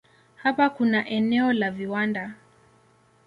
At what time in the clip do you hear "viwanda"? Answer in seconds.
1.71-2.33